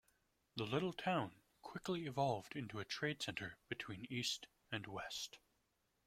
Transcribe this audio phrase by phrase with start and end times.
[0.55, 5.37] The little town quickly evolved into a trade center between east and west.